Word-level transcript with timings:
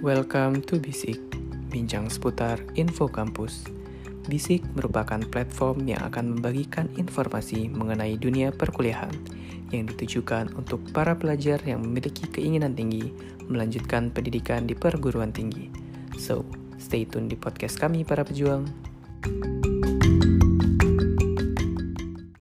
Welcome 0.00 0.64
to 0.72 0.80
Bisik, 0.80 1.20
bincang 1.68 2.08
seputar 2.08 2.56
info 2.72 3.04
kampus. 3.04 3.68
Bisik 4.32 4.64
merupakan 4.72 5.20
platform 5.20 5.84
yang 5.84 6.00
akan 6.08 6.40
membagikan 6.40 6.88
informasi 6.96 7.68
mengenai 7.68 8.16
dunia 8.16 8.48
perkuliahan 8.48 9.12
yang 9.68 9.84
ditujukan 9.92 10.56
untuk 10.56 10.80
para 10.96 11.12
pelajar 11.20 11.60
yang 11.68 11.84
memiliki 11.84 12.24
keinginan 12.32 12.72
tinggi 12.72 13.12
melanjutkan 13.44 14.08
pendidikan 14.08 14.64
di 14.64 14.72
perguruan 14.72 15.36
tinggi. 15.36 15.68
So, 16.16 16.48
stay 16.80 17.04
tune 17.04 17.28
di 17.28 17.36
podcast 17.36 17.76
kami 17.76 18.00
para 18.00 18.24
pejuang. 18.24 18.72
thank 19.20 19.68
you 19.68 19.69